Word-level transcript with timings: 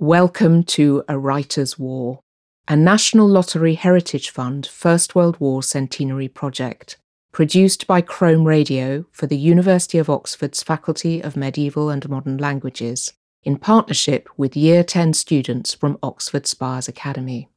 Welcome 0.00 0.62
to 0.78 1.02
A 1.08 1.18
Writer's 1.18 1.76
War, 1.76 2.20
a 2.68 2.76
National 2.76 3.26
Lottery 3.26 3.74
Heritage 3.74 4.30
Fund 4.30 4.64
First 4.64 5.16
World 5.16 5.40
War 5.40 5.60
Centenary 5.60 6.28
project, 6.28 6.98
produced 7.32 7.84
by 7.88 8.00
Chrome 8.00 8.46
Radio 8.46 9.06
for 9.10 9.26
the 9.26 9.36
University 9.36 9.98
of 9.98 10.08
Oxford's 10.08 10.62
Faculty 10.62 11.20
of 11.20 11.36
Medieval 11.36 11.90
and 11.90 12.08
Modern 12.08 12.38
Languages, 12.38 13.12
in 13.42 13.58
partnership 13.58 14.28
with 14.36 14.56
Year 14.56 14.84
10 14.84 15.14
students 15.14 15.74
from 15.74 15.98
Oxford 16.00 16.46
Spires 16.46 16.86
Academy. 16.86 17.48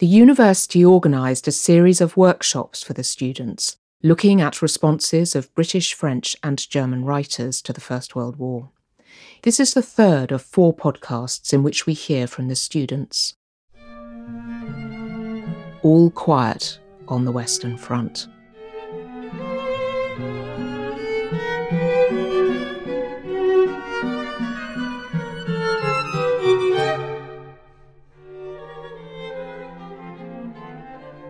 The 0.00 0.06
university 0.06 0.84
organised 0.84 1.48
a 1.48 1.52
series 1.52 2.02
of 2.02 2.18
workshops 2.18 2.82
for 2.82 2.92
the 2.92 3.02
students, 3.02 3.78
looking 4.02 4.42
at 4.42 4.60
responses 4.60 5.34
of 5.34 5.54
British, 5.54 5.94
French, 5.94 6.36
and 6.42 6.68
German 6.68 7.06
writers 7.06 7.62
to 7.62 7.72
the 7.72 7.80
First 7.80 8.14
World 8.14 8.36
War. 8.36 8.68
This 9.42 9.60
is 9.60 9.74
the 9.74 9.82
third 9.82 10.32
of 10.32 10.42
four 10.42 10.74
podcasts 10.74 11.52
in 11.52 11.62
which 11.62 11.86
we 11.86 11.92
hear 11.92 12.26
from 12.26 12.48
the 12.48 12.56
students. 12.56 13.34
All 15.82 16.10
quiet 16.10 16.78
on 17.08 17.24
the 17.24 17.32
Western 17.32 17.76
Front. 17.76 18.26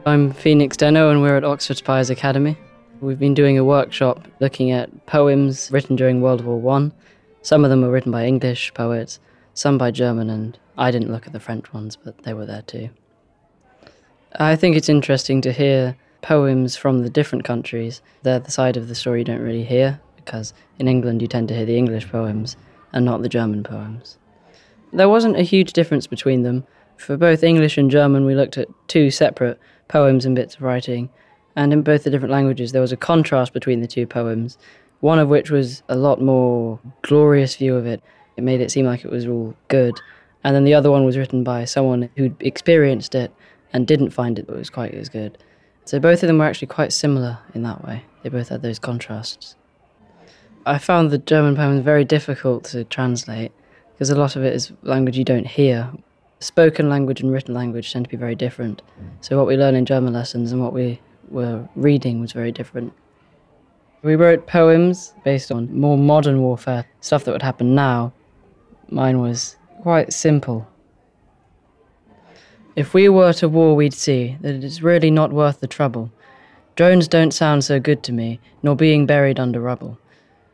I'm 0.07 0.33
Phoenix 0.33 0.77
Deno, 0.77 1.11
and 1.11 1.23
we're 1.23 1.37
at 1.37 1.45
Oxford 1.45 1.79
Spires 1.79 2.11
Academy. 2.11 2.57
We've 3.01 3.19
been 3.19 3.35
doing 3.35 3.59
a 3.59 3.65
workshop 3.65 4.29
looking 4.39 4.71
at 4.71 5.07
poems 5.07 5.71
written 5.73 5.97
during 5.97 6.21
World 6.21 6.45
War 6.45 6.61
One 6.61 6.93
some 7.45 7.63
of 7.63 7.69
them 7.69 7.83
were 7.83 7.91
written 7.91 8.11
by 8.11 8.25
English 8.25 8.73
poets, 8.73 9.21
some 9.53 9.77
by 9.77 9.91
German, 9.91 10.31
and 10.31 10.59
I 10.79 10.91
didn't 10.91 11.13
look 11.13 11.27
at 11.27 11.35
the 11.35 11.39
French 11.39 11.73
ones, 11.75 11.95
but 11.95 12.23
they 12.23 12.33
were 12.33 12.47
there 12.47 12.63
too. 12.63 12.89
I 14.37 14.57
think 14.57 14.77
it's 14.77 14.89
interesting 14.89 15.43
to 15.43 15.53
hear 15.53 15.95
poems 16.23 16.75
from 16.75 17.03
the 17.03 17.11
different 17.11 17.45
countries. 17.45 18.01
They're 18.23 18.39
the 18.39 18.51
side 18.51 18.79
of 18.79 18.89
the 18.89 18.95
story 18.95 19.21
you 19.21 19.25
don't 19.27 19.43
really 19.43 19.63
hear, 19.63 20.01
because 20.17 20.55
in 20.79 20.89
England 20.89 21.21
you 21.21 21.29
tend 21.29 21.49
to 21.49 21.55
hear 21.55 21.67
the 21.67 21.77
English 21.77 22.09
poems 22.09 22.57
and 22.95 23.05
not 23.05 23.21
the 23.21 23.29
German 23.29 23.63
poems. 23.63 24.17
There 24.91 25.11
wasn't 25.11 25.37
a 25.37 25.43
huge 25.43 25.75
difference 25.75 26.07
between 26.07 26.45
them. 26.45 26.65
For 26.97 27.19
both 27.19 27.43
English 27.43 27.77
and 27.77 27.91
German, 27.91 28.25
we 28.25 28.35
looked 28.35 28.57
at 28.57 28.69
two 28.89 29.11
separate 29.11 29.61
poems 29.89 30.25
and 30.25 30.35
bits 30.35 30.55
of 30.55 30.63
writing, 30.63 31.11
and 31.55 31.75
in 31.75 31.83
both 31.83 32.05
the 32.05 32.11
different 32.11 32.33
languages, 32.33 32.73
there 32.73 32.81
was 32.81 32.93
a 32.93 32.97
contrast 32.97 33.53
between 33.53 33.83
the 33.83 33.87
two 33.87 34.07
poems, 34.07 34.57
one 35.05 35.19
of 35.19 35.29
which 35.29 35.51
was 35.51 35.83
a 35.91 35.95
lot 35.95 36.19
more 36.19 36.81
glorious 37.03 37.57
view 37.57 37.77
of 37.77 37.85
it. 37.85 38.03
It 38.39 38.43
made 38.43 38.63
it 38.63 38.71
seem 38.71 38.87
like 38.87 39.05
it 39.05 39.11
was 39.11 39.27
all 39.27 39.55
good. 39.69 40.01
And 40.43 40.57
then 40.57 40.65
the 40.65 40.73
other 40.73 40.91
one 40.91 41.05
was 41.05 41.19
written 41.19 41.45
by 41.45 41.67
someone 41.67 42.09
who'd 42.17 42.35
experienced 42.41 43.15
it 43.15 43.31
and 43.75 43.87
didn't 43.87 44.13
find 44.13 44.39
it 44.39 44.49
was 44.49 44.71
quite 44.71 44.95
as 44.95 45.11
good. 45.11 45.37
So 45.85 46.01
both 46.01 46.23
of 46.23 46.27
them 46.27 46.39
were 46.39 46.47
actually 46.47 46.69
quite 46.69 46.91
similar 46.91 47.37
in 47.55 47.65
that 47.65 47.85
way. 47.85 48.03
They 48.23 48.31
both 48.31 48.49
had 48.49 48.63
those 48.63 48.79
contrasts. 48.79 49.57
I 50.65 50.79
found 50.79 51.11
the 51.11 51.19
German 51.19 51.55
poem 51.55 51.83
very 51.83 52.07
difficult 52.07 52.65
to 52.73 52.85
translate 52.85 53.53
because 53.93 54.09
a 54.09 54.17
lot 54.17 54.37
of 54.37 54.43
it 54.43 54.55
is 54.55 54.73
language 54.85 55.19
you 55.19 55.25
don't 55.25 55.47
hear. 55.47 55.93
Spoken 56.41 56.89
language 56.89 57.21
and 57.21 57.31
written 57.31 57.53
language 57.53 57.93
tend 57.93 58.07
to 58.07 58.11
be 58.11 58.17
very 58.17 58.35
different. 58.35 58.81
So 59.21 59.37
what 59.37 59.47
we 59.47 59.59
learn 59.59 59.75
in 59.75 59.85
German 59.85 60.15
lessons 60.15 60.51
and 60.51 60.63
what 60.63 60.73
we 60.73 60.99
were 61.29 61.69
reading 61.77 62.23
was 62.23 62.33
very 62.33 62.53
different. 62.53 62.95
We 64.05 64.17
wrote 64.17 64.47
poems 64.47 65.15
based 65.25 65.51
on 65.51 65.75
more 65.75 65.97
modern 65.97 66.43
warfare, 66.43 66.85
stuff 67.01 67.25
that 67.25 67.33
would 67.33 67.41
happen 67.41 67.75
now. 67.75 68.13
Mine 68.91 69.19
was 69.19 69.57
quite 69.81 70.13
simple. 70.13 70.69
If 72.77 72.93
we 72.93 73.09
were 73.09 73.33
to 73.33 73.49
war, 73.49 73.75
we'd 73.75 73.95
see 73.95 74.37
that 74.43 74.55
it 74.55 74.63
is 74.63 74.83
really 74.83 75.11
not 75.11 75.33
worth 75.33 75.61
the 75.61 75.67
trouble. 75.67 76.13
Drones 76.77 77.09
don't 77.09 77.33
sound 77.33 77.65
so 77.65 77.81
good 77.81 78.03
to 78.03 78.13
me, 78.13 78.41
nor 78.63 78.77
being 78.77 79.07
buried 79.07 79.41
under 79.41 79.59
rubble. 79.59 79.99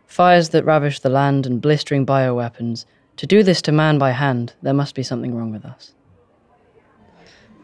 Fires 0.07 0.51
that 0.51 0.65
ravish 0.65 1.01
the 1.01 1.09
land 1.09 1.45
and 1.45 1.61
blistering 1.61 2.07
bioweapons. 2.07 2.85
To 3.17 3.27
do 3.27 3.43
this 3.43 3.61
to 3.63 3.73
man 3.73 3.99
by 3.99 4.13
hand, 4.13 4.55
there 4.63 4.75
must 4.75 4.95
be 4.95 5.03
something 5.03 5.35
wrong 5.35 5.51
with 5.51 5.65
us. 5.65 5.93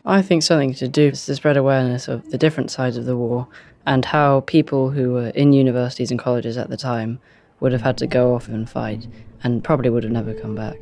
I 0.04 0.20
think 0.20 0.42
something 0.42 0.74
to 0.74 0.88
do 0.88 1.08
is 1.08 1.24
to 1.26 1.36
spread 1.36 1.56
awareness 1.56 2.08
of 2.08 2.28
the 2.30 2.38
different 2.38 2.72
sides 2.72 2.96
of 2.96 3.04
the 3.04 3.16
war 3.16 3.46
and 3.86 4.04
how 4.04 4.40
people 4.40 4.90
who 4.90 5.12
were 5.12 5.28
in 5.28 5.52
universities 5.52 6.10
and 6.10 6.18
colleges 6.18 6.56
at 6.56 6.68
the 6.68 6.76
time 6.76 7.20
would 7.60 7.72
have 7.72 7.82
had 7.82 7.96
to 7.98 8.06
go 8.06 8.34
off 8.34 8.48
and 8.48 8.68
fight 8.68 9.06
and 9.42 9.62
probably 9.62 9.88
would 9.88 10.02
have 10.02 10.12
never 10.12 10.34
come 10.34 10.54
back. 10.54 10.76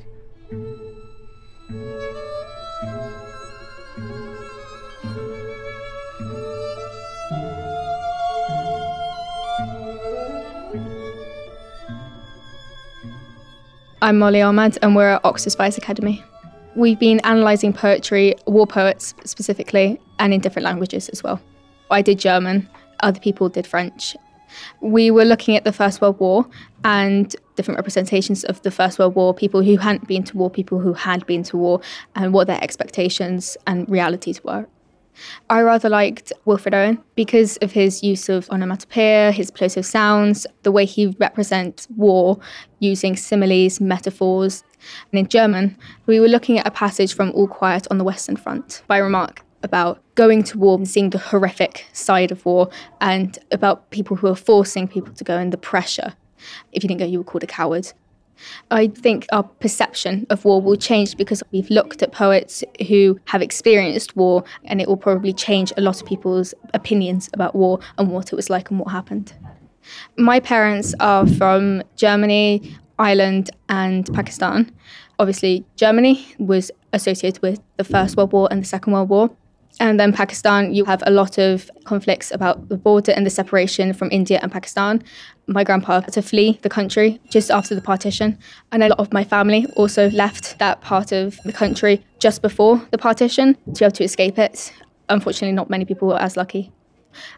I'm 14.00 14.18
Molly 14.18 14.42
Ahmad, 14.42 14.76
and 14.82 14.94
we're 14.94 15.12
at 15.12 15.24
Oxford 15.24 15.50
Spires 15.50 15.78
Academy. 15.78 16.22
We've 16.76 16.98
been 16.98 17.22
analysing 17.24 17.72
poetry, 17.72 18.34
war 18.46 18.66
poets 18.66 19.14
specifically, 19.24 19.98
and 20.18 20.34
in 20.34 20.40
different 20.40 20.64
languages 20.64 21.08
as 21.08 21.22
well. 21.22 21.40
I 21.90 22.02
did 22.02 22.18
German, 22.18 22.68
other 23.04 23.20
people 23.20 23.48
did 23.48 23.66
French. 23.66 24.16
We 24.80 25.10
were 25.10 25.24
looking 25.24 25.56
at 25.56 25.64
the 25.64 25.72
First 25.72 26.00
World 26.00 26.18
War 26.20 26.46
and 26.84 27.34
different 27.56 27.76
representations 27.76 28.44
of 28.44 28.62
the 28.62 28.70
First 28.70 28.98
World 28.98 29.14
War, 29.14 29.34
people 29.34 29.62
who 29.62 29.76
hadn't 29.76 30.06
been 30.06 30.24
to 30.24 30.36
war, 30.36 30.50
people 30.50 30.78
who 30.78 30.92
had 30.92 31.24
been 31.26 31.42
to 31.44 31.56
war, 31.56 31.80
and 32.14 32.32
what 32.32 32.46
their 32.46 32.62
expectations 32.62 33.56
and 33.66 33.88
realities 33.88 34.42
were. 34.44 34.66
I 35.48 35.60
rather 35.62 35.88
liked 35.88 36.32
Wilfred 36.44 36.74
Owen 36.74 37.02
because 37.14 37.56
of 37.58 37.70
his 37.70 38.02
use 38.02 38.28
of 38.28 38.48
onomatopoeia, 38.50 39.30
his 39.30 39.50
plosive 39.50 39.86
sounds, 39.86 40.46
the 40.64 40.72
way 40.72 40.84
he 40.84 41.14
represents 41.18 41.86
war 41.96 42.38
using 42.80 43.16
similes, 43.16 43.80
metaphors. 43.80 44.64
And 45.12 45.20
in 45.20 45.28
German, 45.28 45.76
we 46.06 46.18
were 46.18 46.28
looking 46.28 46.58
at 46.58 46.66
a 46.66 46.70
passage 46.70 47.14
from 47.14 47.30
All 47.30 47.46
Quiet 47.46 47.86
on 47.90 47.98
the 47.98 48.04
Western 48.04 48.36
Front 48.36 48.82
by 48.88 48.98
Remarque 48.98 49.44
about 49.64 50.00
going 50.14 50.44
to 50.44 50.58
war 50.58 50.76
and 50.76 50.88
seeing 50.88 51.10
the 51.10 51.18
horrific 51.18 51.86
side 51.92 52.30
of 52.30 52.44
war 52.46 52.70
and 53.00 53.38
about 53.50 53.90
people 53.90 54.16
who 54.16 54.28
are 54.28 54.36
forcing 54.36 54.86
people 54.86 55.12
to 55.14 55.24
go 55.24 55.36
and 55.36 55.52
the 55.52 55.56
pressure. 55.56 56.14
If 56.72 56.84
you 56.84 56.88
didn't 56.88 57.00
go, 57.00 57.06
you 57.06 57.18
were 57.18 57.24
called 57.24 57.42
a 57.42 57.48
coward. 57.48 57.92
I 58.70 58.88
think 58.88 59.26
our 59.32 59.42
perception 59.42 60.26
of 60.30 60.44
war 60.44 60.60
will 60.60 60.76
change 60.76 61.16
because 61.16 61.42
we've 61.52 61.70
looked 61.70 62.02
at 62.02 62.12
poets 62.12 62.62
who 62.88 63.18
have 63.26 63.42
experienced 63.42 64.16
war, 64.16 64.44
and 64.64 64.80
it 64.80 64.88
will 64.88 64.96
probably 64.96 65.32
change 65.32 65.72
a 65.76 65.80
lot 65.80 66.00
of 66.00 66.06
people's 66.06 66.52
opinions 66.74 67.30
about 67.32 67.54
war 67.54 67.80
and 67.96 68.10
what 68.10 68.32
it 68.32 68.36
was 68.36 68.50
like 68.50 68.70
and 68.70 68.80
what 68.80 68.90
happened. 68.90 69.32
My 70.16 70.40
parents 70.40 70.94
are 71.00 71.26
from 71.26 71.82
Germany, 71.96 72.76
Ireland, 72.98 73.50
and 73.68 74.12
Pakistan. 74.12 74.70
Obviously, 75.18 75.64
Germany 75.76 76.26
was 76.38 76.70
associated 76.92 77.40
with 77.42 77.60
the 77.76 77.84
First 77.84 78.16
World 78.16 78.32
War 78.32 78.48
and 78.50 78.62
the 78.62 78.66
Second 78.66 78.92
World 78.92 79.08
War. 79.08 79.30
And 79.80 79.98
then 79.98 80.12
Pakistan, 80.12 80.72
you 80.72 80.84
have 80.84 81.02
a 81.06 81.10
lot 81.10 81.36
of 81.38 81.70
conflicts 81.84 82.30
about 82.30 82.68
the 82.68 82.76
border 82.76 83.12
and 83.12 83.26
the 83.26 83.30
separation 83.30 83.92
from 83.92 84.08
India 84.12 84.38
and 84.40 84.52
Pakistan. 84.52 85.02
My 85.46 85.64
grandpa 85.64 86.00
had 86.00 86.12
to 86.12 86.22
flee 86.22 86.58
the 86.62 86.68
country 86.68 87.20
just 87.28 87.50
after 87.50 87.74
the 87.74 87.80
partition. 87.80 88.38
And 88.70 88.82
a 88.82 88.88
lot 88.88 88.98
of 89.00 89.12
my 89.12 89.24
family 89.24 89.66
also 89.76 90.10
left 90.10 90.58
that 90.58 90.80
part 90.80 91.12
of 91.12 91.38
the 91.44 91.52
country 91.52 92.04
just 92.20 92.40
before 92.40 92.80
the 92.92 92.98
partition 92.98 93.54
to 93.54 93.80
be 93.80 93.84
able 93.84 93.92
to 93.96 94.04
escape 94.04 94.38
it. 94.38 94.72
Unfortunately, 95.08 95.52
not 95.52 95.68
many 95.68 95.84
people 95.84 96.08
were 96.08 96.20
as 96.20 96.36
lucky. 96.36 96.72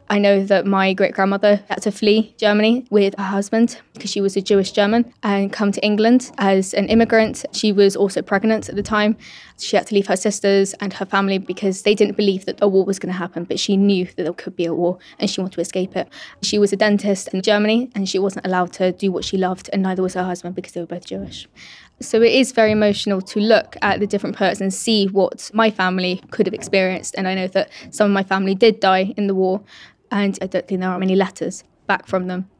I 0.09 0.19
know 0.19 0.45
that 0.45 0.67
my 0.67 0.93
great 0.93 1.15
grandmother 1.15 1.63
had 1.69 1.83
to 1.83 1.91
flee 1.91 2.35
Germany 2.39 2.87
with 2.91 3.15
her 3.19 3.25
husband 3.25 3.81
because 3.95 4.11
she 4.11 4.21
was 4.21 4.37
a 4.37 4.41
Jewish 4.41 4.73
German 4.73 5.13
and 5.23 5.53
come 5.53 5.73
to 5.73 5.85
England 5.85 6.31
as 6.39 6.75
an 6.75 6.89
immigrant. 6.89 7.45
She 7.53 7.73
was 7.73 7.97
also 7.97 8.23
pregnant 8.23 8.69
at 8.69 8.77
the 8.77 8.83
time. 8.83 9.17
She 9.59 9.77
had 9.77 9.87
to 9.89 9.95
leave 9.95 10.07
her 10.07 10.17
sisters 10.17 10.75
and 10.75 10.93
her 10.95 11.07
family 11.07 11.39
because 11.39 11.83
they 11.83 11.95
didn't 11.95 12.17
believe 12.17 12.45
that 12.45 12.59
a 12.61 12.69
war 12.69 12.85
was 12.85 12.99
going 12.99 13.13
to 13.13 13.19
happen, 13.19 13.45
but 13.45 13.59
she 13.59 13.77
knew 13.77 14.05
that 14.05 14.23
there 14.23 14.33
could 14.33 14.55
be 14.55 14.67
a 14.67 14.75
war 14.75 14.99
and 15.19 15.31
she 15.31 15.41
wanted 15.41 15.55
to 15.55 15.61
escape 15.61 15.97
it. 15.97 16.09
She 16.43 16.59
was 16.59 16.73
a 16.73 16.77
dentist 16.77 17.29
in 17.29 17.43
Germany 17.43 17.91
and 17.95 18.09
she 18.09 18.19
wasn't 18.19 18.47
allowed 18.47 18.73
to 18.75 18.93
do 18.93 19.11
what 19.11 19.25
she 19.25 19.37
loved, 19.37 19.71
and 19.73 19.83
neither 19.83 20.03
was 20.03 20.15
her 20.15 20.25
husband 20.25 20.55
because 20.55 20.73
they 20.73 20.81
were 20.81 20.87
both 20.87 21.07
Jewish. 21.07 21.49
So 22.01 22.21
it 22.21 22.33
is 22.33 22.53
very 22.53 22.73
emotional 22.73 23.23
to 23.23 23.41
look 23.41 23.77
at 23.81 24.01
the 24.01 24.07
different 24.07 24.37
poets 24.37 24.61
and 24.61 24.73
see 24.73 25.07
what 25.07 25.51
my 25.55 25.71
family 25.71 26.21
could 26.31 26.47
have 26.47 26.53
experienced. 26.53 27.15
And 27.17 27.27
I 27.27 27.35
know 27.35 27.49
that 27.49 27.71
some 27.91 28.11
of 28.11 28.15
my 28.15 28.23
family 28.23 28.55
did 28.55 28.81
die 28.81 29.15
in 29.17 29.29
the 29.29 29.35
war, 29.35 29.63
and 30.11 30.39
I 30.43 30.47
don't 30.47 30.69
think 30.69 30.81
there 30.83 30.91
are 30.91 30.99
many 30.99 31.17
letters 31.17 31.65
back 31.87 32.07
from 32.07 32.27
them. 32.27 32.51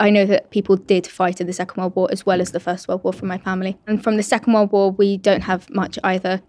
I 0.00 0.10
know 0.10 0.24
that 0.26 0.50
people 0.50 0.76
did 0.76 1.06
fight 1.06 1.40
in 1.40 1.46
the 1.46 1.52
Second 1.52 1.80
World 1.80 1.94
War 1.94 2.08
as 2.10 2.24
well 2.24 2.40
as 2.40 2.52
the 2.52 2.60
First 2.60 2.88
World 2.88 3.04
War 3.04 3.12
from 3.12 3.28
my 3.28 3.38
family. 3.38 3.78
And 3.86 4.02
from 4.02 4.16
the 4.16 4.22
Second 4.22 4.52
World 4.52 4.72
War, 4.72 4.90
we 4.90 5.18
don't 5.18 5.42
have 5.42 5.68
much 5.70 5.98
either. 6.02 6.42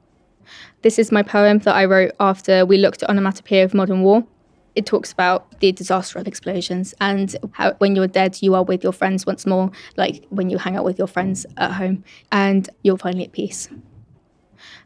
This 0.83 0.97
is 0.97 1.11
my 1.11 1.23
poem 1.23 1.59
that 1.59 1.75
I 1.75 1.85
wrote 1.85 2.11
after 2.19 2.65
we 2.65 2.77
looked 2.77 3.03
at 3.03 3.09
onomatopoeia 3.09 3.65
of 3.65 3.73
modern 3.73 4.03
war. 4.03 4.25
It 4.75 4.85
talks 4.85 5.11
about 5.11 5.59
the 5.59 5.71
disaster 5.71 6.19
of 6.19 6.27
explosions 6.27 6.93
and 6.99 7.35
how 7.53 7.73
when 7.77 7.95
you're 7.95 8.07
dead, 8.07 8.37
you 8.41 8.55
are 8.55 8.63
with 8.63 8.83
your 8.83 8.93
friends 8.93 9.25
once 9.25 9.45
more, 9.45 9.71
like 9.95 10.25
when 10.29 10.49
you 10.49 10.57
hang 10.57 10.75
out 10.75 10.83
with 10.83 10.97
your 10.97 11.07
friends 11.07 11.45
at 11.57 11.71
home 11.71 12.03
and 12.31 12.69
you're 12.83 12.97
finally 12.97 13.25
at 13.25 13.31
peace. 13.31 13.69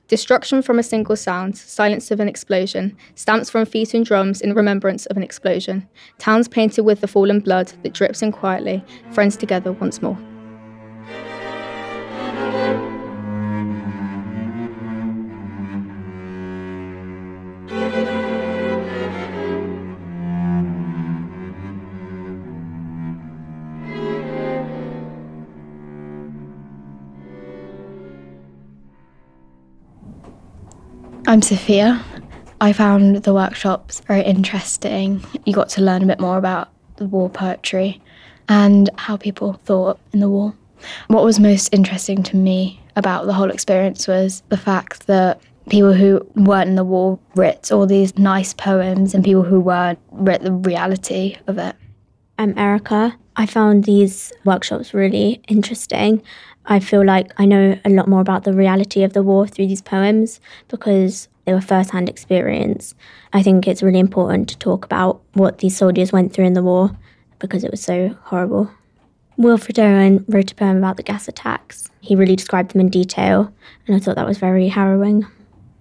Destruction 0.07 0.63
from 0.63 0.79
a 0.79 0.83
single 0.83 1.15
sound, 1.15 1.55
silence 1.55 2.09
of 2.09 2.19
an 2.19 2.27
explosion, 2.27 2.97
stamps 3.13 3.49
from 3.49 3.65
feet 3.65 3.93
and 3.93 4.03
drums 4.05 4.41
in 4.41 4.53
remembrance 4.53 5.05
of 5.05 5.17
an 5.17 5.23
explosion, 5.23 5.87
towns 6.17 6.47
painted 6.47 6.81
with 6.81 7.01
the 7.01 7.07
fallen 7.07 7.39
blood 7.39 7.71
that 7.83 7.93
drips 7.93 8.23
in 8.23 8.31
quietly, 8.31 8.83
friends 9.11 9.37
together 9.37 9.71
once 9.71 10.01
more. 10.01 10.17
I'm 31.29 31.43
Sophia. 31.43 32.03
I 32.59 32.73
found 32.73 33.17
the 33.17 33.35
workshops 33.35 33.99
very 33.99 34.23
interesting. 34.23 35.23
You 35.45 35.53
got 35.53 35.69
to 35.69 35.81
learn 35.81 36.01
a 36.01 36.07
bit 36.07 36.19
more 36.19 36.39
about 36.39 36.69
the 36.95 37.05
war 37.05 37.29
poetry 37.29 38.01
and 38.47 38.89
how 38.97 39.15
people 39.15 39.53
thought 39.63 39.99
in 40.11 40.21
the 40.21 40.27
war. 40.27 40.55
What 41.05 41.23
was 41.23 41.39
most 41.39 41.71
interesting 41.71 42.23
to 42.23 42.35
me 42.35 42.81
about 42.95 43.27
the 43.27 43.33
whole 43.33 43.51
experience 43.51 44.07
was 44.07 44.41
the 44.49 44.57
fact 44.57 45.05
that 45.05 45.39
people 45.69 45.93
who 45.93 46.27
weren't 46.33 46.69
in 46.69 46.75
the 46.75 46.83
war 46.83 47.19
writ 47.35 47.71
all 47.71 47.85
these 47.85 48.17
nice 48.17 48.55
poems 48.55 49.13
and 49.13 49.23
people 49.23 49.43
who 49.43 49.59
weren't 49.59 49.99
writ 50.09 50.41
the 50.41 50.51
reality 50.51 51.37
of 51.45 51.59
it. 51.59 51.75
I'm 52.39 52.57
Erica. 52.57 53.15
I 53.35 53.45
found 53.45 53.83
these 53.83 54.33
workshops 54.45 54.95
really 54.95 55.43
interesting. 55.47 56.23
I 56.69 56.79
feel 56.79 57.03
like 57.03 57.33
I 57.37 57.45
know 57.45 57.77
a 57.83 57.89
lot 57.89 58.07
more 58.07 58.21
about 58.21 58.43
the 58.43 58.53
reality 58.53 59.03
of 59.03 59.13
the 59.13 59.23
war 59.23 59.47
through 59.47 59.67
these 59.67 59.81
poems 59.81 60.39
because 60.67 61.27
they 61.45 61.53
were 61.53 61.61
first 61.61 61.89
hand 61.89 62.07
experience. 62.07 62.93
I 63.33 63.41
think 63.41 63.67
it's 63.67 63.81
really 63.81 63.99
important 63.99 64.47
to 64.49 64.57
talk 64.59 64.85
about 64.85 65.19
what 65.33 65.57
these 65.57 65.75
soldiers 65.75 66.11
went 66.11 66.31
through 66.31 66.45
in 66.45 66.53
the 66.53 66.61
war 66.61 66.91
because 67.39 67.63
it 67.63 67.71
was 67.71 67.81
so 67.81 68.15
horrible. 68.21 68.69
Wilfred 69.35 69.79
Owen 69.79 70.23
wrote 70.27 70.51
a 70.51 70.55
poem 70.55 70.77
about 70.77 70.97
the 70.97 71.03
gas 71.03 71.27
attacks. 71.27 71.89
He 72.01 72.15
really 72.15 72.35
described 72.35 72.73
them 72.73 72.81
in 72.81 72.89
detail, 72.89 73.51
and 73.87 73.95
I 73.95 73.99
thought 73.99 74.17
that 74.17 74.27
was 74.27 74.37
very 74.37 74.67
harrowing. 74.67 75.25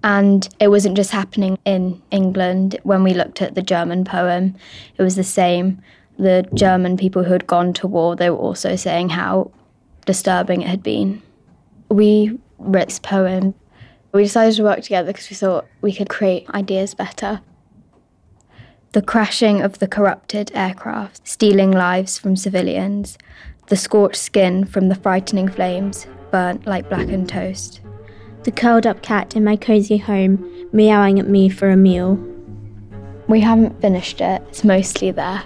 And 0.02 0.49
it 0.58 0.69
wasn't 0.69 0.96
just 0.96 1.11
happening 1.11 1.58
in 1.67 2.00
England. 2.11 2.79
When 2.85 3.02
we 3.02 3.12
looked 3.12 3.43
at 3.43 3.56
the 3.56 3.62
German 3.62 4.05
poem, 4.05 4.55
it 4.96 5.02
was 5.02 5.17
the 5.17 5.25
same. 5.25 5.82
The 6.19 6.49
German 6.55 6.96
people 6.96 7.25
who 7.25 7.32
had 7.32 7.46
gone 7.46 7.73
to 7.75 7.88
war, 7.88 8.17
they 8.17 8.31
were 8.31 8.37
also 8.37 8.75
saying 8.76 9.11
how 9.11 9.50
disturbing 10.08 10.62
it 10.62 10.69
had 10.69 10.82
been. 10.82 11.20
We 11.90 12.38
wrote 12.56 12.88
this 12.88 12.99
poem. 12.99 13.55
We 14.12 14.22
decided 14.22 14.56
to 14.56 14.62
work 14.62 14.81
together 14.81 15.12
because 15.12 15.28
we 15.28 15.37
thought 15.37 15.66
we 15.82 15.93
could 15.93 16.08
create 16.08 16.49
ideas 16.49 16.94
better. 16.94 17.43
The 18.93 19.02
crashing 19.02 19.60
of 19.60 19.81
the 19.81 19.87
corrupted 19.87 20.50
aircraft, 20.55 21.28
stealing 21.28 21.70
lives 21.72 22.19
from 22.19 22.37
civilians, 22.37 23.19
the 23.66 23.76
scorched 23.76 24.16
skin 24.16 24.64
from 24.64 24.88
the 24.88 24.94
frightening 24.94 25.49
flames, 25.49 26.06
burnt 26.31 26.66
like 26.66 26.88
blackened 26.88 27.28
toast. 27.28 27.82
The 28.44 28.50
curled 28.50 28.87
up 28.87 29.02
cat 29.02 29.37
in 29.37 29.44
my 29.44 29.56
cosy 29.56 29.99
home, 29.99 30.69
meowing 30.72 31.19
at 31.20 31.28
me 31.28 31.50
for 31.50 31.69
a 31.69 31.76
meal. 31.76 32.14
We 33.28 33.40
haven't 33.40 33.82
finished 33.82 34.22
it, 34.22 34.40
it's 34.49 34.64
mostly 34.64 35.11
there. 35.11 35.44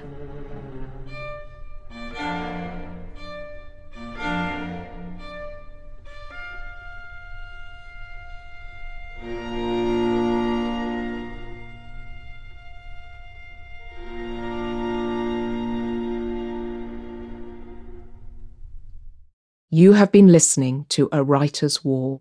You 19.75 19.95
have 19.95 20.13
been 20.13 20.29
listening 20.29 20.85
to 20.91 21.09
A 21.13 21.25
Writer's 21.25 21.83
War. 21.83 22.21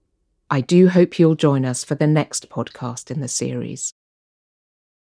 I 0.49 0.61
do 0.61 0.87
hope 0.87 1.19
you'll 1.19 1.35
join 1.35 1.65
us 1.65 1.83
for 1.83 1.95
the 1.95 2.07
next 2.07 2.47
podcast 2.47 3.11
in 3.11 3.19
the 3.19 3.27
series. 3.27 3.93